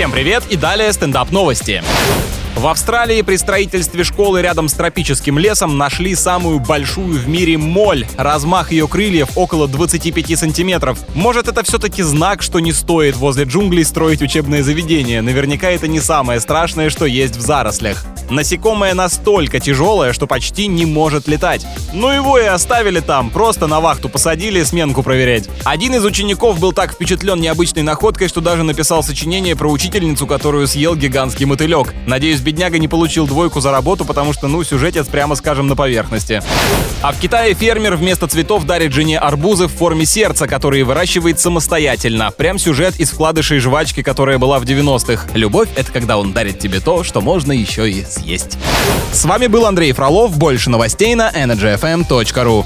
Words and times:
Всем 0.00 0.12
привет 0.12 0.44
и 0.48 0.56
далее 0.56 0.90
стендап 0.94 1.30
новости. 1.30 1.82
В 2.56 2.66
Австралии 2.68 3.20
при 3.20 3.36
строительстве 3.36 4.02
школы 4.02 4.40
рядом 4.40 4.70
с 4.70 4.72
тропическим 4.72 5.38
лесом 5.38 5.76
нашли 5.76 6.14
самую 6.14 6.58
большую 6.58 7.18
в 7.18 7.28
мире 7.28 7.58
моль. 7.58 8.06
Размах 8.16 8.72
ее 8.72 8.88
крыльев 8.88 9.36
около 9.36 9.68
25 9.68 10.38
сантиметров. 10.38 10.98
Может, 11.14 11.48
это 11.48 11.62
все-таки 11.64 12.02
знак, 12.02 12.40
что 12.40 12.60
не 12.60 12.72
стоит 12.72 13.14
возле 13.14 13.44
джунглей 13.44 13.84
строить 13.84 14.22
учебное 14.22 14.62
заведение. 14.62 15.20
Наверняка 15.20 15.68
это 15.68 15.86
не 15.86 16.00
самое 16.00 16.40
страшное, 16.40 16.88
что 16.88 17.04
есть 17.04 17.36
в 17.36 17.42
зарослях. 17.42 18.06
Насекомое 18.30 18.94
настолько 18.94 19.58
тяжелое, 19.58 20.12
что 20.12 20.26
почти 20.26 20.68
не 20.68 20.86
может 20.86 21.26
летать. 21.26 21.66
Ну 21.92 22.08
его 22.10 22.38
и 22.38 22.44
оставили 22.44 23.00
там, 23.00 23.28
просто 23.30 23.66
на 23.66 23.80
вахту 23.80 24.08
посадили 24.08 24.62
сменку 24.62 25.02
проверять. 25.02 25.48
Один 25.64 25.94
из 25.94 26.04
учеников 26.04 26.60
был 26.60 26.72
так 26.72 26.92
впечатлен 26.92 27.40
необычной 27.40 27.82
находкой, 27.82 28.28
что 28.28 28.40
даже 28.40 28.62
написал 28.62 29.02
сочинение 29.02 29.56
про 29.56 29.68
учительницу, 29.68 30.26
которую 30.26 30.68
съел 30.68 30.94
гигантский 30.94 31.44
мотылек. 31.44 31.92
Надеюсь, 32.06 32.40
бедняга 32.40 32.78
не 32.78 32.86
получил 32.86 33.26
двойку 33.26 33.60
за 33.60 33.72
работу, 33.72 34.04
потому 34.04 34.32
что, 34.32 34.46
ну, 34.46 34.62
сюжетец, 34.62 35.06
прямо 35.08 35.34
скажем, 35.34 35.66
на 35.66 35.74
поверхности. 35.74 36.42
А 37.02 37.12
в 37.12 37.18
Китае 37.18 37.54
фермер 37.54 37.96
вместо 37.96 38.28
цветов 38.28 38.64
дарит 38.64 38.92
жене 38.92 39.18
арбузы 39.18 39.66
в 39.66 39.72
форме 39.72 40.06
сердца, 40.06 40.46
которые 40.46 40.84
выращивает 40.84 41.40
самостоятельно. 41.40 42.30
Прям 42.30 42.58
сюжет 42.58 43.00
из 43.00 43.10
вкладышей 43.10 43.58
жвачки, 43.58 44.02
которая 44.02 44.38
была 44.38 44.58
в 44.60 44.64
90-х. 44.64 45.28
Любовь— 45.34 45.68
это 45.76 45.90
когда 45.90 46.18
он 46.18 46.32
дарит 46.32 46.58
тебе 46.58 46.80
то, 46.80 47.02
что 47.02 47.20
можно 47.20 47.52
еще 47.52 47.90
и 47.90 48.04
съесть. 48.20 48.58
С 49.12 49.24
вами 49.24 49.46
был 49.46 49.66
Андрей 49.66 49.92
Фролов. 49.92 50.36
Больше 50.36 50.70
новостей 50.70 51.14
на 51.14 51.30
energyfm.ru. 51.30 52.64